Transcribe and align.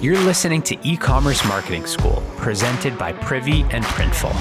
You're 0.00 0.18
listening 0.20 0.62
to 0.62 0.78
E 0.82 0.96
Commerce 0.96 1.44
Marketing 1.44 1.84
School, 1.84 2.22
presented 2.38 2.96
by 2.96 3.12
Privy 3.12 3.64
and 3.64 3.84
Printful. 3.84 4.32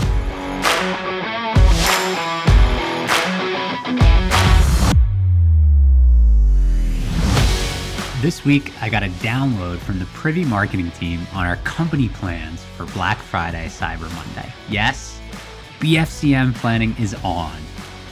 This 8.22 8.46
week, 8.46 8.72
I 8.82 8.88
got 8.88 9.04
a 9.04 9.10
download 9.20 9.80
from 9.80 10.00
the 10.00 10.06
Privy 10.06 10.45
marketing 10.45 10.91
team 10.91 11.27
on 11.34 11.45
our 11.45 11.57
company 11.57 12.07
plans 12.07 12.64
for 12.78 12.86
Black 12.94 13.18
Friday, 13.18 13.66
Cyber 13.66 14.10
Monday. 14.16 14.54
Yes, 14.70 15.20
BFCM 15.82 16.55
planning 16.55 16.96
is 16.98 17.16
on. 17.16 17.60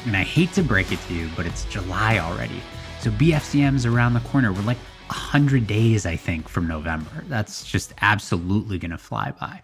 And 0.05 0.17
I 0.17 0.23
hate 0.23 0.51
to 0.51 0.63
break 0.63 0.91
it 0.91 0.99
to 1.07 1.13
you, 1.13 1.29
but 1.37 1.45
it's 1.45 1.63
July 1.63 2.19
already. 2.19 2.61
So 2.99 3.09
BFCM 3.11 3.73
is 3.75 3.85
around 3.85 4.15
the 4.15 4.19
corner. 4.19 4.51
We're 4.51 4.63
like 4.63 4.77
100 5.09 5.67
days, 5.67 6.05
I 6.05 6.15
think, 6.15 6.47
from 6.49 6.67
November. 6.67 7.23
That's 7.27 7.65
just 7.65 7.93
absolutely 8.01 8.77
going 8.77 8.91
to 8.91 8.97
fly 8.97 9.31
by. 9.39 9.61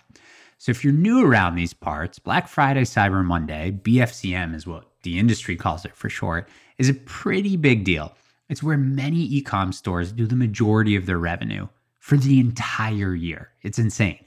So 0.57 0.69
if 0.71 0.83
you're 0.83 0.93
new 0.93 1.25
around 1.25 1.55
these 1.55 1.73
parts, 1.73 2.19
Black 2.19 2.47
Friday, 2.47 2.83
Cyber 2.83 3.23
Monday, 3.23 3.77
BFCM 3.83 4.55
is 4.55 4.65
what 4.65 4.85
the 5.03 5.19
industry 5.19 5.55
calls 5.55 5.83
it 5.83 5.95
for 5.95 6.09
short, 6.09 6.47
is 6.77 6.89
a 6.89 6.93
pretty 6.93 7.57
big 7.57 7.83
deal. 7.83 8.15
It's 8.49 8.63
where 8.63 8.77
many 8.77 9.29
ecom 9.41 9.73
stores 9.73 10.11
do 10.11 10.25
the 10.25 10.35
majority 10.35 10.95
of 10.95 11.05
their 11.05 11.19
revenue 11.19 11.67
for 11.99 12.17
the 12.17 12.39
entire 12.39 13.13
year. 13.13 13.49
It's 13.61 13.79
insane. 13.79 14.23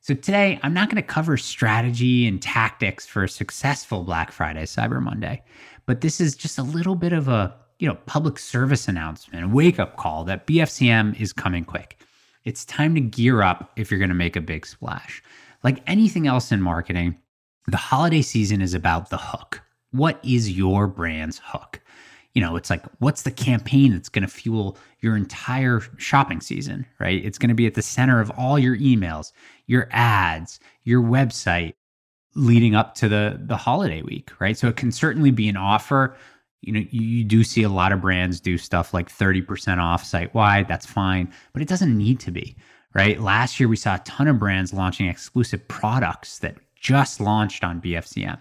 So 0.00 0.14
today, 0.14 0.58
I'm 0.64 0.74
not 0.74 0.88
going 0.88 1.00
to 1.00 1.06
cover 1.06 1.36
strategy 1.36 2.26
and 2.26 2.42
tactics 2.42 3.06
for 3.06 3.22
a 3.22 3.28
successful 3.28 4.02
Black 4.02 4.32
Friday, 4.32 4.64
Cyber 4.64 5.00
Monday, 5.00 5.44
but 5.86 6.00
this 6.00 6.20
is 6.20 6.34
just 6.34 6.58
a 6.58 6.64
little 6.64 6.96
bit 6.96 7.12
of 7.12 7.28
a 7.28 7.54
you 7.82 7.88
know 7.88 7.98
public 8.06 8.38
service 8.38 8.86
announcement, 8.86 9.44
a 9.44 9.48
wake 9.48 9.80
up 9.80 9.96
call 9.96 10.22
that 10.24 10.46
BFCM 10.46 11.20
is 11.20 11.32
coming 11.32 11.64
quick. 11.64 12.00
It's 12.44 12.64
time 12.64 12.94
to 12.94 13.00
gear 13.00 13.42
up 13.42 13.72
if 13.76 13.90
you're 13.90 13.98
going 13.98 14.08
to 14.08 14.14
make 14.14 14.36
a 14.36 14.40
big 14.40 14.66
splash. 14.66 15.22
Like 15.64 15.82
anything 15.88 16.28
else 16.28 16.52
in 16.52 16.62
marketing, 16.62 17.16
the 17.66 17.76
holiday 17.76 18.22
season 18.22 18.62
is 18.62 18.72
about 18.72 19.10
the 19.10 19.18
hook. 19.18 19.62
What 19.90 20.20
is 20.22 20.50
your 20.50 20.86
brand's 20.86 21.40
hook? 21.44 21.80
you 22.34 22.40
know, 22.40 22.56
it's 22.56 22.70
like, 22.70 22.82
what's 22.98 23.22
the 23.22 23.30
campaign 23.30 23.92
that's 23.92 24.08
going 24.08 24.22
to 24.22 24.32
fuel 24.32 24.78
your 25.00 25.16
entire 25.16 25.82
shopping 25.98 26.40
season, 26.40 26.86
right? 26.98 27.22
It's 27.22 27.36
going 27.36 27.50
to 27.50 27.54
be 27.54 27.66
at 27.66 27.74
the 27.74 27.82
center 27.82 28.20
of 28.20 28.30
all 28.38 28.58
your 28.58 28.76
emails, 28.78 29.32
your 29.66 29.88
ads, 29.90 30.58
your 30.84 31.02
website 31.02 31.74
leading 32.34 32.74
up 32.74 32.94
to 32.94 33.08
the 33.10 33.38
the 33.42 33.58
holiday 33.58 34.00
week, 34.00 34.30
right? 34.40 34.56
So 34.56 34.68
it 34.68 34.76
can 34.76 34.90
certainly 34.90 35.30
be 35.30 35.48
an 35.50 35.58
offer. 35.58 36.16
You 36.62 36.72
know, 36.72 36.84
you 36.90 37.24
do 37.24 37.42
see 37.42 37.64
a 37.64 37.68
lot 37.68 37.92
of 37.92 38.00
brands 38.00 38.40
do 38.40 38.56
stuff 38.56 38.94
like 38.94 39.10
30% 39.10 39.78
off 39.78 40.04
site 40.04 40.32
wide. 40.32 40.68
That's 40.68 40.86
fine, 40.86 41.32
but 41.52 41.60
it 41.60 41.68
doesn't 41.68 41.96
need 41.96 42.20
to 42.20 42.30
be, 42.30 42.56
right? 42.94 43.20
Last 43.20 43.58
year, 43.58 43.68
we 43.68 43.76
saw 43.76 43.96
a 43.96 44.02
ton 44.04 44.28
of 44.28 44.38
brands 44.38 44.72
launching 44.72 45.08
exclusive 45.08 45.66
products 45.66 46.38
that 46.38 46.56
just 46.76 47.20
launched 47.20 47.64
on 47.64 47.80
BFCM. 47.80 48.38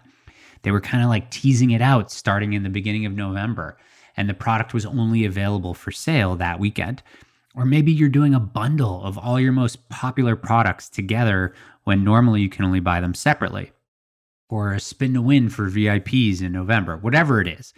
They 0.62 0.72
were 0.72 0.82
kind 0.82 1.04
of 1.04 1.10
like 1.10 1.32
teasing 1.32 1.72
it 1.72 1.82
out 1.82 2.12
starting 2.12 2.54
in 2.54 2.62
the 2.62 2.70
beginning 2.70 3.08
of 3.08 3.14
November, 3.14 3.78
and 4.16 4.30
the 4.30 4.36
product 4.36 4.74
was 4.74 4.86
only 4.86 5.26
available 5.26 5.74
for 5.74 5.92
sale 5.92 6.36
that 6.36 6.60
weekend. 6.60 7.02
Or 7.56 7.66
maybe 7.66 7.92
you're 7.92 8.08
doing 8.08 8.34
a 8.34 8.40
bundle 8.40 9.04
of 9.04 9.18
all 9.18 9.40
your 9.40 9.52
most 9.52 9.90
popular 9.90 10.36
products 10.36 10.90
together 10.90 11.54
when 11.84 12.04
normally 12.04 12.42
you 12.42 12.50
can 12.50 12.64
only 12.64 12.80
buy 12.80 13.02
them 13.02 13.14
separately. 13.14 13.72
Or 14.48 14.74
a 14.74 14.80
spin 14.80 15.14
to 15.16 15.22
win 15.22 15.50
for 15.50 15.70
VIPs 15.70 16.42
in 16.42 16.52
November, 16.52 16.98
whatever 16.98 17.42
it 17.42 17.48
is. 17.48 17.74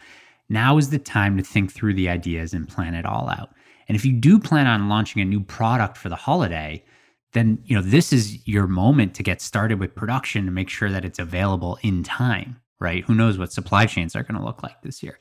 Now 0.50 0.78
is 0.78 0.90
the 0.90 1.00
time 1.00 1.38
to 1.38 1.44
think 1.44 1.72
through 1.72 1.94
the 1.94 2.10
ideas 2.10 2.54
and 2.54 2.68
plan 2.68 2.94
it 2.94 3.06
all 3.06 3.30
out. 3.30 3.50
And 3.88 3.96
if 3.96 4.06
you 4.06 4.14
do 4.14 4.40
plan 4.40 4.68
on 4.68 4.90
launching 4.90 5.22
a 5.22 5.26
new 5.26 5.42
product 5.42 5.98
for 5.98 6.10
the 6.10 6.16
holiday, 6.16 6.84
then 7.34 7.60
you 7.66 7.76
know 7.76 7.82
this 7.82 8.14
is 8.14 8.48
your 8.48 8.68
moment 8.68 9.16
to 9.16 9.24
get 9.24 9.42
started 9.42 9.80
with 9.80 9.96
production 9.96 10.46
to 10.46 10.52
make 10.52 10.70
sure 10.70 10.92
that 10.92 11.06
it's 11.06 11.20
available 11.20 11.80
in 11.82 12.04
time 12.04 12.60
right? 12.84 13.06
Who 13.06 13.16
knows 13.16 13.38
what 13.38 13.54
supply 13.54 13.86
chains 13.86 14.16
are 14.16 14.24
going 14.24 14.38
to 14.38 14.46
look 14.46 14.62
like 14.62 14.82
this 14.82 15.02
year? 15.02 15.18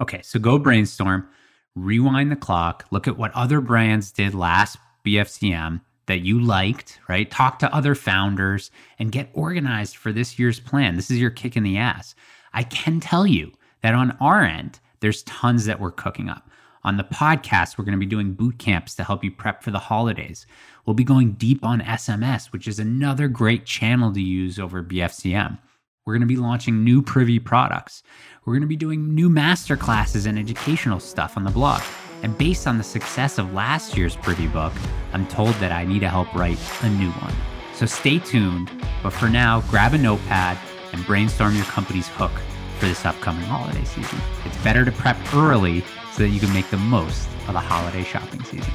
Okay, 0.00 0.22
so 0.22 0.38
go 0.38 0.58
brainstorm, 0.58 1.28
rewind 1.74 2.30
the 2.30 2.36
clock, 2.36 2.86
look 2.90 3.08
at 3.08 3.18
what 3.18 3.34
other 3.34 3.60
brands 3.60 4.12
did 4.12 4.32
last 4.32 4.78
BFCM 5.04 5.80
that 6.06 6.20
you 6.20 6.40
liked, 6.40 7.00
right? 7.08 7.30
Talk 7.30 7.58
to 7.58 7.74
other 7.74 7.96
founders 7.96 8.70
and 8.98 9.12
get 9.12 9.28
organized 9.32 9.96
for 9.96 10.12
this 10.12 10.38
year's 10.38 10.60
plan. 10.60 10.94
This 10.94 11.10
is 11.10 11.18
your 11.18 11.30
kick 11.30 11.56
in 11.56 11.64
the 11.64 11.76
ass. 11.76 12.14
I 12.52 12.62
can 12.62 13.00
tell 13.00 13.26
you 13.26 13.52
that 13.82 13.94
on 13.94 14.16
our 14.20 14.44
end, 14.44 14.80
there's 15.00 15.22
tons 15.24 15.64
that 15.64 15.80
we're 15.80 15.90
cooking 15.90 16.28
up. 16.28 16.48
On 16.82 16.96
the 16.96 17.04
podcast, 17.04 17.76
we're 17.76 17.84
going 17.84 17.96
to 17.96 17.98
be 17.98 18.06
doing 18.06 18.32
boot 18.32 18.58
camps 18.58 18.94
to 18.94 19.04
help 19.04 19.22
you 19.22 19.30
prep 19.30 19.62
for 19.62 19.70
the 19.70 19.78
holidays. 19.78 20.46
We'll 20.86 20.94
be 20.94 21.04
going 21.04 21.32
deep 21.32 21.62
on 21.62 21.80
SMS, 21.80 22.46
which 22.52 22.66
is 22.66 22.78
another 22.78 23.28
great 23.28 23.66
channel 23.66 24.12
to 24.12 24.20
use 24.20 24.58
over 24.58 24.82
BFCM. 24.82 25.58
We're 26.06 26.14
going 26.14 26.22
to 26.22 26.26
be 26.26 26.36
launching 26.36 26.82
new 26.82 27.02
Privy 27.02 27.38
products. 27.38 28.02
We're 28.44 28.54
going 28.54 28.62
to 28.62 28.66
be 28.66 28.76
doing 28.76 29.14
new 29.14 29.28
master 29.28 29.76
classes 29.76 30.24
and 30.24 30.38
educational 30.38 31.00
stuff 31.00 31.36
on 31.36 31.44
the 31.44 31.50
blog. 31.50 31.82
And 32.22 32.36
based 32.36 32.66
on 32.66 32.78
the 32.78 32.84
success 32.84 33.38
of 33.38 33.52
last 33.52 33.96
year's 33.96 34.16
Privy 34.16 34.46
book, 34.46 34.72
I'm 35.12 35.26
told 35.26 35.54
that 35.56 35.72
I 35.72 35.84
need 35.84 36.00
to 36.00 36.08
help 36.08 36.34
write 36.34 36.58
a 36.82 36.88
new 36.88 37.10
one. 37.10 37.34
So 37.74 37.84
stay 37.84 38.18
tuned. 38.18 38.70
But 39.02 39.12
for 39.12 39.28
now, 39.28 39.60
grab 39.68 39.92
a 39.92 39.98
notepad 39.98 40.58
and 40.92 41.04
brainstorm 41.04 41.54
your 41.56 41.66
company's 41.66 42.08
hook 42.08 42.32
for 42.80 42.86
this 42.86 43.04
upcoming 43.04 43.44
holiday 43.44 43.84
season. 43.84 44.18
It's 44.46 44.56
better 44.64 44.86
to 44.86 44.92
prep 44.92 45.18
early 45.34 45.84
so 46.12 46.22
that 46.22 46.30
you 46.30 46.40
can 46.40 46.52
make 46.54 46.70
the 46.70 46.78
most 46.78 47.28
of 47.46 47.52
the 47.52 47.60
holiday 47.60 48.02
shopping 48.02 48.42
season. 48.44 48.72